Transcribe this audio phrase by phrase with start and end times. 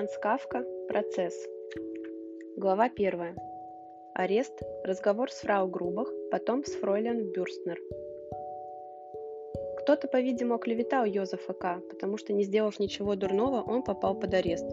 [0.00, 0.64] Франц Кафка.
[0.88, 1.34] Процесс.
[2.56, 3.36] Глава 1.
[4.14, 4.62] Арест.
[4.82, 7.78] Разговор с фрау Грубах, потом с фройлен Бюрстнер.
[9.80, 14.70] Кто-то, по-видимому, оклеветал Йозефа К., потому что, не сделав ничего дурного, он попал под арест.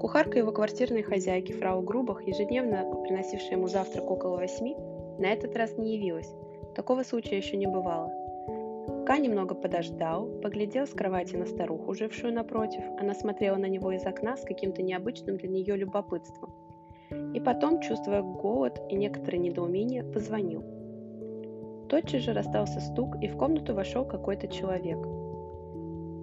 [0.00, 4.76] Кухарка его квартирной хозяйки, фрау Грубах, ежедневно приносившая ему завтрак около восьми,
[5.18, 6.32] на этот раз не явилась.
[6.76, 8.12] Такого случая еще не бывало–
[9.06, 12.82] Ка немного подождал, поглядел с кровати на старуху, жившую напротив.
[12.98, 16.50] Она смотрела на него из окна с каким-то необычным для нее любопытством.
[17.34, 20.64] И потом, чувствуя голод и некоторое недоумение, позвонил.
[21.90, 24.98] Тотчас же расстался стук, и в комнату вошел какой-то человек.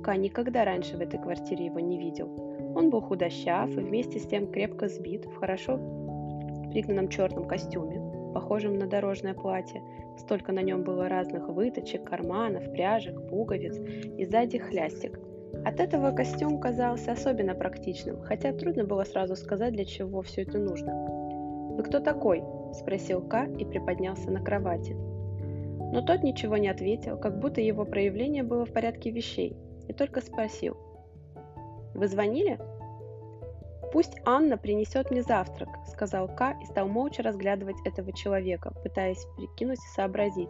[0.04, 2.73] Ка никогда раньше в этой квартире его не видел.
[2.76, 5.77] Он был худощав и вместе с тем крепко сбит в хорошо
[6.71, 9.81] пригнанном черном костюме, похожем на дорожное платье.
[10.17, 13.77] Столько на нем было разных выточек, карманов, пряжек, пуговиц
[14.17, 15.20] и сзади хлястик.
[15.65, 20.57] От этого костюм казался особенно практичным, хотя трудно было сразу сказать, для чего все это
[20.57, 20.93] нужно.
[21.76, 22.43] «Вы кто такой?»–
[22.74, 24.93] спросил Ка и приподнялся на кровати.
[24.93, 30.21] Но тот ничего не ответил, как будто его проявление было в порядке вещей, и только
[30.21, 30.77] спросил.
[31.93, 32.57] «Вы звонили?»
[33.91, 39.79] «Пусть Анна принесет мне завтрак»,— сказал К и стал молча разглядывать этого человека, пытаясь прикинуть
[39.79, 40.49] и сообразить,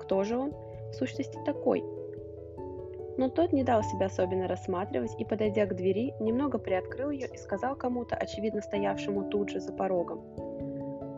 [0.00, 0.52] кто же он
[0.90, 1.82] в сущности такой.
[3.16, 7.36] Но тот не дал себя особенно рассматривать и, подойдя к двери, немного приоткрыл ее и
[7.38, 10.20] сказал кому-то, очевидно стоявшему тут же за порогом.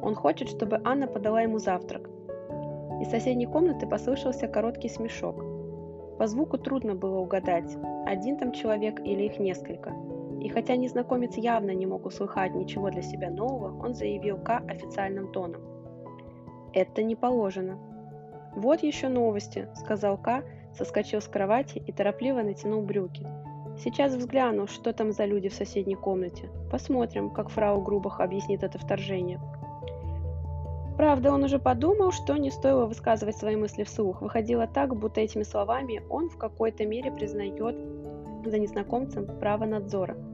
[0.01, 2.09] Он хочет, чтобы Анна подала ему завтрак.
[3.01, 5.45] Из соседней комнаты послышался короткий смешок.
[6.19, 7.77] По звуку трудно было угадать,
[8.07, 9.93] один там человек или их несколько–
[10.43, 15.31] и хотя незнакомец явно не мог услыхать ничего для себя нового, он заявил К официальным
[15.31, 15.63] тоном.
[16.73, 17.79] «Это не положено».
[18.57, 20.43] «Вот еще новости»,— сказал К,
[20.77, 23.25] соскочил с кровати и торопливо натянул брюки.
[23.79, 26.51] «Сейчас взгляну, что там за люди в соседней комнате.
[26.71, 29.41] Посмотрим, как фрау Грубах объяснит это вторжение».
[30.97, 34.21] Правда, он уже подумал, что не стоило высказывать свои мысли вслух.
[34.21, 37.77] Выходило так, будто этими словами он в какой-то мере признает
[38.45, 40.17] за незнакомцем право надзора–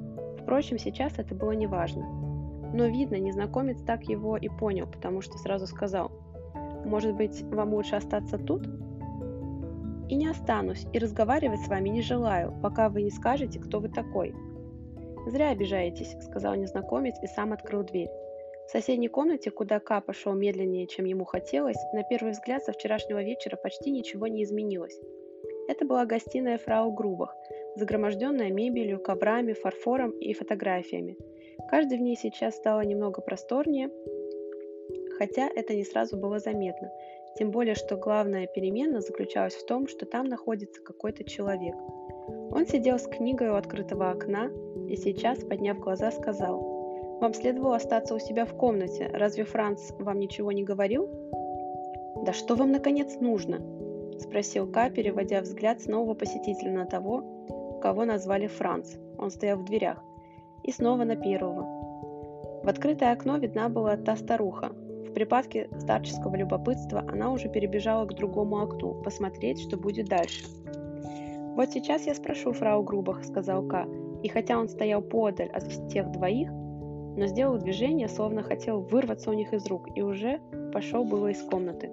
[0.48, 2.06] Впрочем, сейчас это было неважно.
[2.72, 6.10] Но видно, незнакомец так его и понял, потому что сразу сказал,
[6.86, 8.66] «Может быть, вам лучше остаться тут?»
[10.08, 13.90] «И не останусь, и разговаривать с вами не желаю, пока вы не скажете, кто вы
[13.90, 14.34] такой».
[15.26, 18.08] «Зря обижаетесь»,— сказал незнакомец и сам открыл дверь.
[18.68, 23.22] В соседней комнате, куда Ка пошел медленнее, чем ему хотелось, на первый взгляд со вчерашнего
[23.22, 24.98] вечера почти ничего не изменилось.
[25.68, 27.36] Это была гостиная фрау Грубах,
[27.76, 31.16] загроможденная мебелью, коврами, фарфором и фотографиями.
[31.70, 33.90] Каждый в ней сейчас стало немного просторнее,
[35.18, 36.90] хотя это не сразу было заметно.
[37.36, 41.74] Тем более, что главная перемена заключалась в том, что там находится какой-то человек.
[42.50, 44.50] Он сидел с книгой у открытого окна
[44.88, 49.10] и сейчас, подняв глаза, сказал, «Вам следовало остаться у себя в комнате.
[49.12, 51.08] Разве Франц вам ничего не говорил?»
[52.24, 53.60] «Да что вам, наконец, нужно?»–
[54.18, 57.22] спросил Ка, переводя взгляд с нового посетителя на того,
[57.78, 60.02] кого назвали Франц, он стоял в дверях,
[60.62, 61.62] и снова на первого.
[62.62, 64.70] В открытое окно видна была та старуха.
[65.08, 70.44] В припадке старческого любопытства она уже перебежала к другому окну, посмотреть, что будет дальше.
[71.56, 73.86] «Вот сейчас я спрошу фрау Грубах»,— сказал К,
[74.22, 79.32] и хотя он стоял подаль от тех двоих, но сделал движение, словно хотел вырваться у
[79.32, 80.40] них из рук, и уже
[80.72, 81.90] пошел было из комнаты.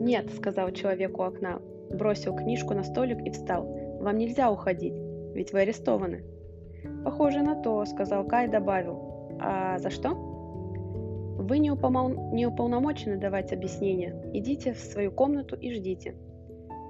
[0.00, 1.60] «Нет»,— сказал человек у окна,
[1.90, 3.83] бросил книжку на столик и встал.
[4.04, 5.00] Вам нельзя уходить,
[5.32, 6.24] ведь вы арестованы.
[7.04, 9.38] Похоже на то, сказал Кай и добавил.
[9.40, 10.10] А за что?
[10.10, 12.10] Вы не, упомол...
[12.34, 14.14] не уполномочены давать объяснения.
[14.34, 16.16] Идите в свою комнату и ждите.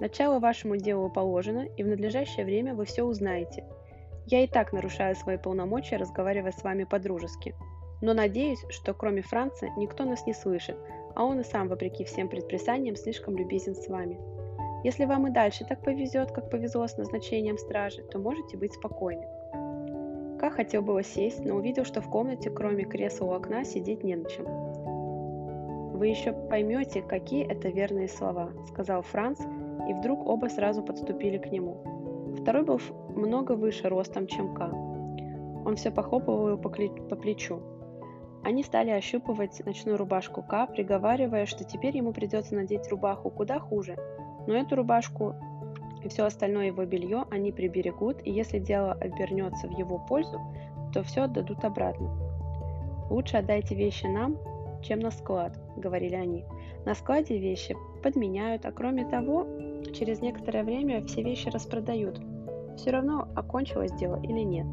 [0.01, 3.65] Начало вашему делу положено, и в надлежащее время вы все узнаете.
[4.27, 7.55] Я и так нарушаю свои полномочия, разговаривая с вами по-дружески.
[8.03, 10.77] Но надеюсь, что кроме Франца никто нас не слышит,
[11.15, 14.19] а он и сам, вопреки всем предписаниям, слишком любезен с вами.
[14.85, 19.27] Если вам и дальше так повезет, как повезло с назначением стражи, то можете быть спокойны.
[20.39, 24.15] Ка хотел было сесть, но увидел, что в комнате, кроме кресла у окна, сидеть не
[24.15, 24.45] на чем.
[25.95, 29.41] «Вы еще поймете, какие это верные слова»,— сказал Франц,
[29.89, 32.37] и вдруг оба сразу подступили к нему.
[32.43, 32.79] Второй был
[33.09, 34.71] много выше ростом, чем Ка.
[35.65, 37.63] Он все похлопывал его по, плечу.
[38.43, 43.97] Они стали ощупывать ночную рубашку Ка, приговаривая, что теперь ему придется надеть рубаху куда хуже,
[44.47, 45.35] но эту рубашку
[46.03, 50.39] и все остальное его белье они приберегут, и если дело обернется в его пользу,
[50.93, 52.11] то все отдадут обратно.
[53.11, 54.37] «Лучше отдайте вещи нам,
[54.83, 56.45] чем на склад»,— говорили они.
[56.85, 59.47] «На складе вещи подменяют, а кроме того,
[59.95, 62.21] через некоторое время все вещи распродают.
[62.77, 64.67] Все равно, окончилось дело или нет.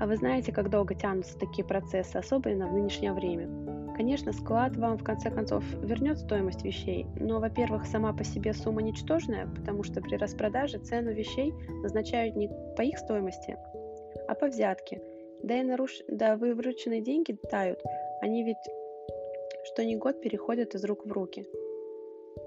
[0.00, 3.48] А вы знаете, как долго тянутся такие процессы, особенно в нынешнее время?
[3.96, 8.82] Конечно, склад вам в конце концов вернет стоимость вещей, но, во-первых, сама по себе сумма
[8.82, 13.56] ничтожная, потому что при распродаже цену вещей назначают не по их стоимости,
[14.26, 15.00] а по взятке.
[15.44, 16.00] Да и наруш...
[16.08, 17.80] да вы вырученные деньги тают,
[18.20, 18.56] они ведь
[19.66, 21.46] что ни год переходят из рук в руки.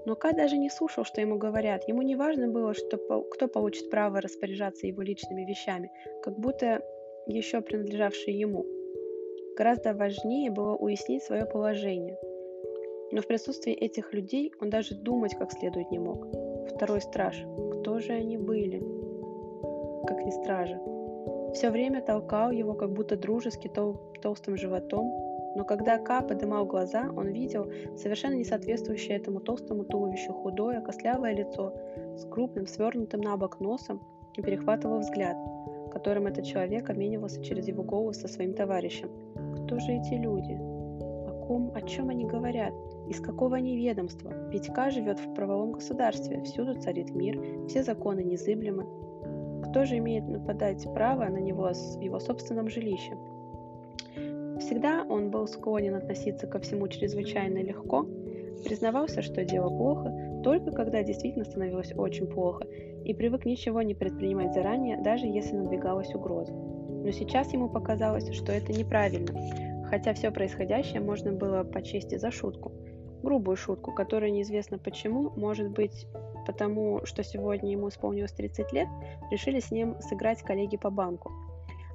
[0.04, 1.88] Но Ка даже не слушал, что ему говорят.
[1.88, 5.90] Ему не важно было, что, кто получит право распоряжаться его личными вещами,
[6.22, 6.82] как будто
[7.26, 8.66] еще принадлежавшие ему–
[9.58, 12.16] Гораздо важнее было уяснить свое положение.
[13.10, 16.28] Но в присутствии этих людей он даже думать как следует не мог.
[16.72, 17.44] Второй страж.
[17.72, 18.78] Кто же они были?
[20.06, 20.80] Как ни стража.
[21.54, 25.10] Все время толкал его, как будто дружески тол толстым животом,
[25.56, 27.66] но когда Ка подымал глаза, он видел
[27.96, 31.74] совершенно не соответствующее этому толстому туловищу худое, костлявое лицо
[32.16, 34.00] с крупным, свернутым на бок носом
[34.36, 35.36] и перехватывал взгляд,
[35.90, 39.10] которым этот человек обменивался через его голову со своим товарищем–
[39.68, 40.52] кто же эти люди?
[40.54, 42.72] О ком, о чем они говорят?
[43.06, 44.32] Из какого они ведомства?
[44.50, 47.38] Ведь Ка живет в правовом государстве, всюду царит мир,
[47.68, 48.86] все законы незыблемы.
[49.68, 53.12] Кто же имеет нападать право на него в его собственном жилище?
[54.58, 58.06] Всегда он был склонен относиться ко всему чрезвычайно легко,
[58.64, 62.64] признавался, что дело плохо, только когда действительно становилось очень плохо,
[63.04, 66.54] и привык ничего не предпринимать заранее, даже если надвигалась угроза
[67.08, 69.32] но сейчас ему показалось, что это неправильно,
[69.88, 72.70] хотя все происходящее можно было почесть за шутку.
[73.22, 76.06] Грубую шутку, которая неизвестно почему, может быть
[76.44, 78.88] потому, что сегодня ему исполнилось 30 лет,
[79.30, 81.32] решили с ним сыграть коллеги по банку.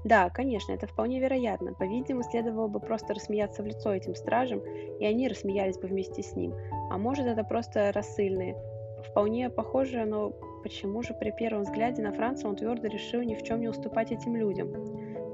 [0.04, 1.76] Да, конечно, это вполне вероятно.
[1.76, 4.62] По-видимому, следовало бы просто рассмеяться в лицо этим стражам,
[5.00, 6.56] и они рассмеялись бы вместе с ним.
[6.90, 8.56] А может, это просто рассыльные.
[9.08, 10.32] Вполне похоже, но
[10.64, 14.12] почему же при первом взгляде на Франца он твердо решил ни в чем не уступать
[14.12, 14.74] этим людям?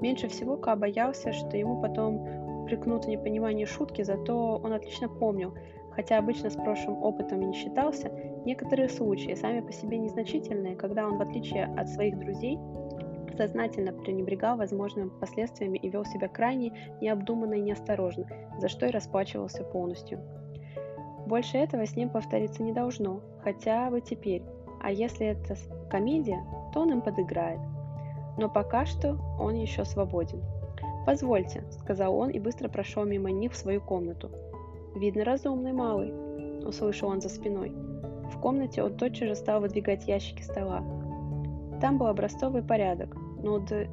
[0.01, 5.53] Меньше всего Ка боялся, что ему потом упрекнут в непонимании шутки, зато он отлично помнил,
[5.91, 8.09] хотя обычно с прошлым опытом и не считался,
[8.45, 12.57] некоторые случаи, сами по себе незначительные, когда он, в отличие от своих друзей,
[13.35, 18.27] сознательно пренебрегал возможными последствиями и вел себя крайне необдуманно и неосторожно,
[18.59, 20.19] за что и расплачивался полностью.
[21.25, 24.43] Больше этого с ним повториться не должно, хотя бы теперь,
[24.81, 25.55] а если это
[25.89, 26.43] комедия,
[26.73, 27.59] то он им подыграет.
[28.39, 30.41] Но пока что он еще свободен.
[31.05, 34.31] «Позвольте»,— сказал он и быстро прошел мимо них в свою комнату.
[34.95, 36.13] «Видно, разумный малый»,—
[36.65, 37.73] услышал он за спиной.
[38.31, 40.81] В комнате он тотчас же стал выдвигать ящики стола.
[41.81, 43.13] Там был образцовый порядок,
[43.43, 43.87] но, до...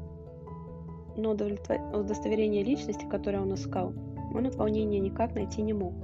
[1.16, 3.94] но удостоверение личности, которое он искал,
[4.32, 5.94] он от волнения никак найти не мог.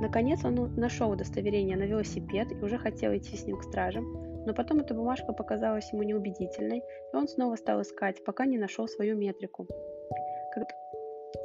[0.00, 4.54] Наконец он нашел удостоверение на велосипед и уже хотел идти с ним к стражам, но
[4.54, 9.16] потом эта бумажка показалась ему неубедительной, и он снова стал искать, пока не нашел свою
[9.16, 9.66] метрику.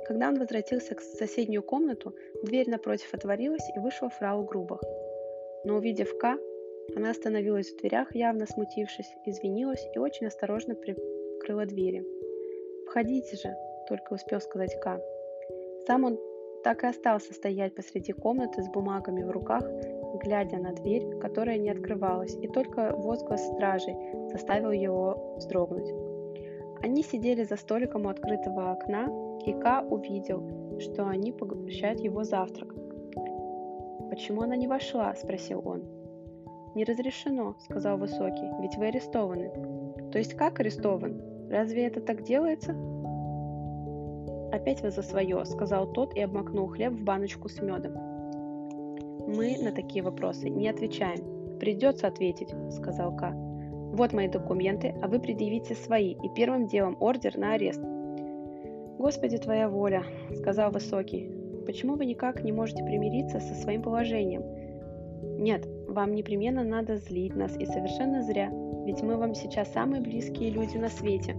[0.07, 2.13] Когда он возвратился к соседнюю комнату,
[2.43, 4.81] дверь напротив отворилась и вышла фрау Грубах.
[5.65, 6.37] Но увидев К,
[6.95, 12.05] она остановилась в дверях, явно смутившись, извинилась и очень осторожно прикрыла двери.
[12.87, 13.55] «Входите же»,—
[13.89, 14.99] только успел сказать К.
[15.87, 16.19] Сам он
[16.63, 19.63] так и остался стоять посреди комнаты с бумагами в руках,
[20.19, 23.95] глядя на дверь, которая не открывалась, и только возглас стражей
[24.31, 25.91] заставил его вздрогнуть.
[26.83, 29.07] Они сидели за столиком у открытого окна,
[29.45, 32.73] и Ка увидел, что они поглощают его завтрак.
[34.09, 35.83] «Почему она не вошла?»– спросил он.
[36.75, 39.51] «Не разрешено»,– сказал Высокий,– «ведь вы арестованы».
[40.11, 41.21] «То есть как арестован?
[41.49, 42.75] Разве это так делается?»
[44.51, 48.10] «Опять вы за свое»,— сказал тот и обмакнул хлеб в баночку с медом.
[49.35, 51.57] «Мы на такие вопросы не отвечаем.
[51.57, 53.31] Придется ответить»,— сказал К.
[53.31, 57.81] «Вот мои документы, а вы предъявите свои, и первым делом ордер на арест».
[58.97, 60.03] «Господи, твоя воля»,—
[60.35, 61.31] сказал Высокий.
[61.65, 64.43] «Почему вы никак не можете примириться со своим положением?»
[65.39, 68.51] «Нет, вам непременно надо злить нас, и совершенно зря,
[68.85, 71.35] ведь мы вам сейчас самые близкие люди на свете».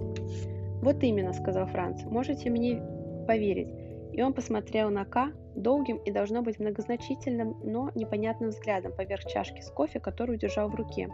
[0.81, 2.83] «Вот именно»,— сказал Франц,— «можете мне
[3.27, 3.69] поверить.
[4.13, 9.61] И он посмотрел на К долгим и должно быть многозначительным, но непонятным взглядом поверх чашки
[9.61, 11.09] с кофе, которую держал в руке.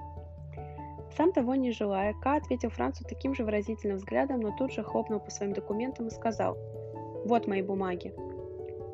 [1.16, 5.20] Сам того не желая, К ответил Францу таким же выразительным взглядом, но тут же хлопнул
[5.20, 6.56] по своим документам и сказал
[7.24, 8.14] «Вот мои бумаги».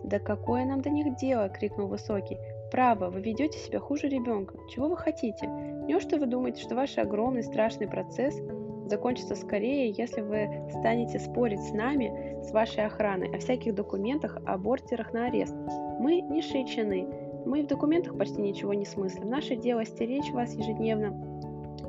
[0.05, 2.39] «Да какое нам до них дело?»– крикнул Высокий.
[2.71, 4.57] «Право, вы ведете себя хуже ребенка.
[4.71, 5.47] Чего вы хотите?
[5.47, 8.39] Неужто вы думаете, что ваш огромный страшный процесс
[8.87, 14.59] закончится скорее, если вы станете спорить с нами, с вашей охраной, о всяких документах, о
[14.59, 15.55] бортерах на арест.
[16.01, 17.07] Мы не шичены,
[17.47, 19.29] мы в документах почти ничего не смыслим.
[19.29, 21.13] Наше дело стеречь вас ежедневно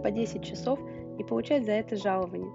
[0.03, 0.79] по 10 часов
[1.17, 2.51] и получать за это жалование.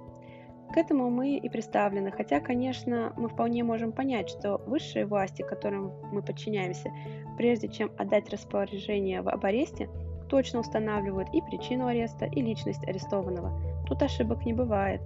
[0.73, 5.92] К этому мы и представлены, хотя, конечно, мы вполне можем понять, что высшие власти, которым
[6.12, 6.92] мы подчиняемся,
[7.37, 9.88] прежде чем отдать распоряжение об аресте,
[10.30, 13.52] точно устанавливают и причину ареста, и личность арестованного.
[13.87, 15.02] Тут ошибок не бывает.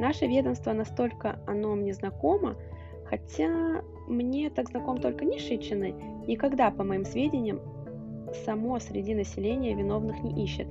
[0.00, 2.56] Наше ведомство настолько оно мне знакомо,
[3.04, 5.94] хотя мне так знаком только низшие чины,
[6.26, 7.60] никогда, по моим сведениям,
[8.44, 10.66] само среди населения виновных не ищет.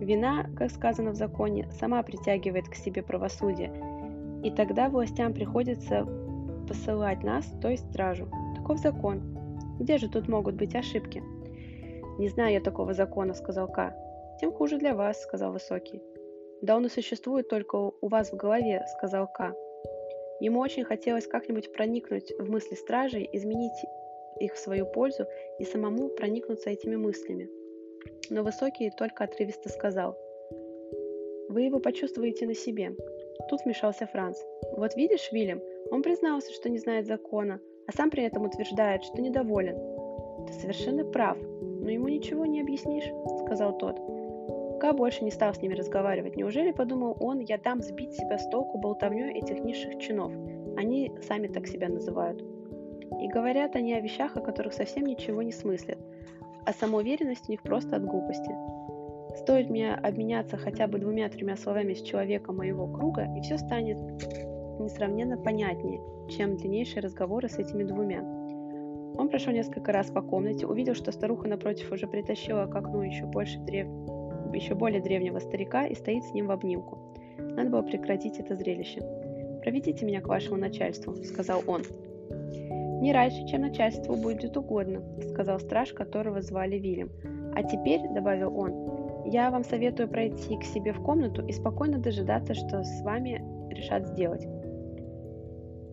[0.00, 3.72] Вина, как сказано в законе, сама притягивает к себе правосудие,
[4.42, 6.06] и тогда властям приходится
[6.66, 8.28] посылать нас, то есть стражу.
[8.56, 9.20] Таков закон.
[9.78, 11.22] Где же тут могут быть ошибки?
[12.18, 13.94] Не знаю я такого закона, сказал К.
[14.40, 16.02] Тем хуже для вас, сказал Высокий.
[16.60, 19.54] Да он и существует только у вас в голове, сказал К.
[20.40, 23.72] Ему очень хотелось как-нибудь проникнуть в мысли стражей, изменить
[24.40, 25.26] их в свою пользу
[25.58, 27.48] и самому проникнуться этими мыслями.
[28.30, 30.18] Но Высокий только отрывисто сказал,
[31.48, 32.94] «Вы его почувствуете на себе».
[33.48, 34.38] Тут вмешался Франц.
[34.76, 39.20] «Вот видишь, Вильям, он признался, что не знает закона, а сам при этом утверждает, что
[39.20, 39.76] недоволен».
[40.46, 41.38] «Ты совершенно прав,
[41.82, 43.10] но ему ничего не объяснишь»,—
[43.44, 44.00] сказал тот.
[44.80, 46.36] Ка больше не стал с ними разговаривать.
[46.36, 50.32] Неужели, подумал он, я дам сбить себя с толку болтовней этих низших чинов?
[50.76, 52.42] Они сами так себя называют.
[53.20, 55.98] И говорят они о вещах, о которых совсем ничего не смыслят,
[56.66, 58.50] а самоуверенность у них просто от глупости.
[59.36, 63.98] Стоит мне обменяться хотя бы двумя-тремя словами с человеком моего круга, и все станет
[64.80, 68.41] несравненно понятнее, чем длиннейшие разговоры с этими двумя.
[69.16, 73.26] Он прошел несколько раз по комнате, увидел, что старуха напротив уже притащила к окну еще,
[73.26, 73.86] больше древ...
[74.54, 76.98] еще более древнего старика и стоит с ним в обнимку.
[77.38, 79.00] Надо было прекратить это зрелище.
[79.62, 81.82] «Проведите меня к вашему начальству»,— сказал он.
[83.00, 87.10] «Не раньше, чем начальству будет угодно»,— сказал страж, которого звали Вильям.
[87.54, 92.54] «А теперь»,— добавил он,— «я вам советую пройти к себе в комнату и спокойно дожидаться,
[92.54, 94.46] что с вами решат сделать».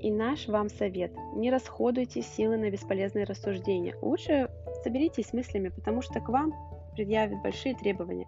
[0.01, 3.95] И наш вам совет– не расходуйте силы на бесполезные рассуждения.
[4.01, 4.49] Лучше
[4.83, 6.53] соберитесь с мыслями, потому что к вам
[6.95, 8.27] предъявят большие требования.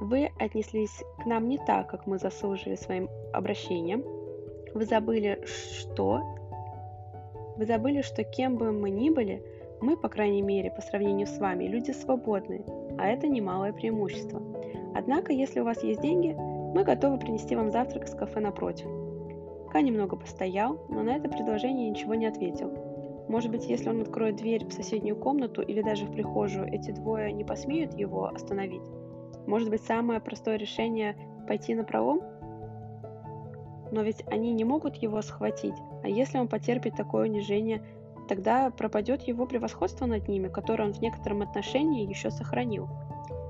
[0.00, 4.04] Вы отнеслись к нам не так, как мы заслужили своим обращением.
[4.72, 6.20] Вы забыли, что
[7.56, 9.42] вы забыли, что кем бы мы ни были,
[9.80, 12.64] мы, по крайней мере, по сравнению с вами, люди свободные,
[12.98, 14.42] а это немалое преимущество.
[14.94, 18.86] Однако, если у вас есть деньги, мы готовы принести вам завтрак из кафе напротив.
[19.74, 22.70] Ка немного постоял, но на это предложение ничего не ответил.
[23.26, 27.32] Может быть, если он откроет дверь в соседнюю комнату или даже в прихожую, эти двое
[27.32, 28.84] не посмеют его остановить?
[29.48, 31.16] Может быть, самое простое решение–
[31.48, 32.22] пойти на пролом?
[33.90, 37.82] Но ведь они не могут его схватить, а если он потерпит такое унижение,
[38.28, 42.88] тогда пропадет его превосходство над ними, которое он в некотором отношении еще сохранил.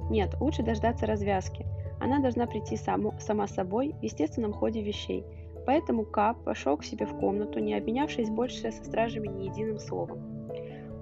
[0.09, 1.67] Нет, лучше дождаться развязки.
[2.01, 5.27] Она должна прийти саму, сама собой в естественном ходе вещей.
[5.67, 10.21] Поэтому Кап пошел к себе в комнату, не обменявшись больше со стражами ни единым словом.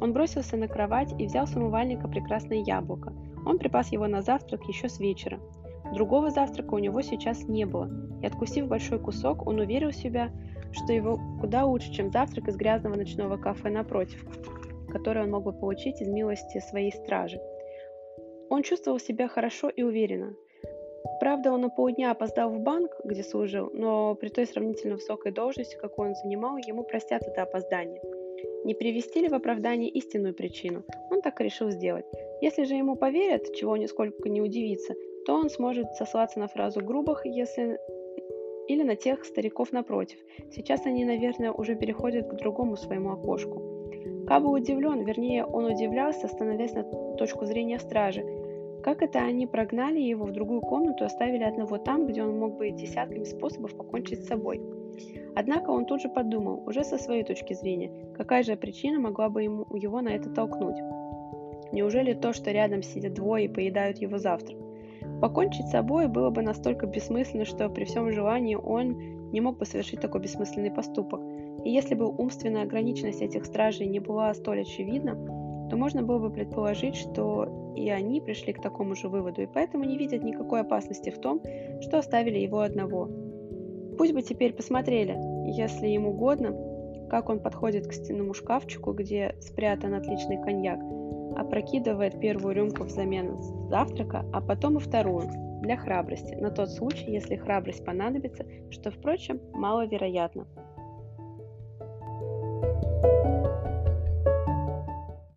[0.01, 3.13] Он бросился на кровать и взял с умывальника прекрасное яблоко.
[3.47, 5.41] Он припас его на завтрак еще с вечера.
[5.93, 7.91] Другого завтрака у него сейчас не было,
[8.23, 10.31] и откусив большой кусок, он уверил себя,
[10.73, 14.25] что его куда лучше, чем завтрак из грязного ночного кафе напротив,
[14.89, 17.41] который он мог бы получить из милости своей стражи.
[18.49, 20.35] Он чувствовал себя хорошо и уверенно.
[21.21, 25.77] Правда, он на полдня опоздал в банк, где служил, но при той сравнительно высокой должности,
[25.77, 28.01] какую он занимал, ему простят это опоздание.
[28.65, 30.85] Не привести ли в оправдание истинную причину?
[31.11, 32.07] Он так и решил сделать.
[32.41, 34.95] Если же ему поверят, чего нисколько не удивится,
[35.27, 37.79] то он сможет сослаться на фразу грубых, если
[38.69, 40.19] или на тех стариков напротив.
[40.51, 43.61] Сейчас они, наверное, уже переходят к другому своему окошку.
[44.27, 46.85] Каб был удивлен, вернее, он удивлялся, становясь на
[47.17, 48.25] точку зрения стражи.
[48.83, 52.71] Как это они прогнали его в другую комнату оставили одного там, где он мог бы
[52.71, 54.61] десятками способов покончить с собой?
[55.37, 59.45] Однако он тут же подумал, уже со своей точки зрения, какая же причина могла бы
[59.45, 60.77] ему, его на это толкнуть.
[61.71, 64.59] Неужели то, что рядом сидят двое и поедают его завтрак?
[65.21, 69.65] Покончить с собой было бы настолько бессмысленно, что при всем желании он не мог бы
[69.65, 71.21] совершить такой бессмысленный поступок.
[71.65, 75.17] И если бы умственная ограниченность этих стражей не была столь очевидна,
[75.73, 79.85] то можно было бы предположить, что и они пришли к такому же выводу, и поэтому
[79.85, 81.41] не видят никакой опасности в том,
[81.81, 83.09] что оставили его одного.
[83.97, 85.17] Пусть бы теперь посмотрели,
[85.51, 86.55] если им угодно,
[87.09, 90.79] как он подходит к стенному шкафчику, где спрятан отличный коньяк,
[91.39, 93.39] опрокидывает первую рюмку взамен
[93.71, 95.31] завтрака, а потом и вторую,
[95.63, 100.47] для храбрости, на тот случай, если храбрость понадобится, что, впрочем, маловероятно.